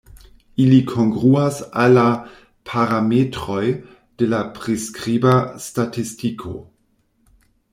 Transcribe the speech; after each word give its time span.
Ili 0.61 0.77
kongruas 0.91 1.59
al 1.81 1.93
la 1.97 2.05
"parametroj" 2.69 3.61
de 4.23 4.31
la 4.33 4.41
priskriba 4.57 5.37
statistiko. 5.67 6.57